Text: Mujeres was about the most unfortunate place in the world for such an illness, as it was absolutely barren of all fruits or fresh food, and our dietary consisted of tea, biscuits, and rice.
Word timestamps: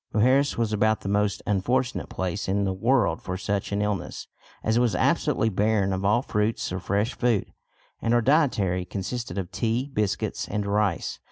Mujeres 0.15 0.57
was 0.57 0.73
about 0.73 1.01
the 1.01 1.07
most 1.09 1.43
unfortunate 1.45 2.09
place 2.09 2.47
in 2.47 2.63
the 2.63 2.73
world 2.73 3.21
for 3.21 3.37
such 3.37 3.71
an 3.71 3.83
illness, 3.83 4.25
as 4.63 4.77
it 4.77 4.79
was 4.79 4.95
absolutely 4.95 5.49
barren 5.49 5.93
of 5.93 6.03
all 6.03 6.23
fruits 6.23 6.73
or 6.73 6.79
fresh 6.79 7.13
food, 7.13 7.53
and 8.01 8.11
our 8.15 8.21
dietary 8.23 8.83
consisted 8.83 9.37
of 9.37 9.51
tea, 9.51 9.91
biscuits, 9.93 10.47
and 10.49 10.65
rice. 10.65 11.19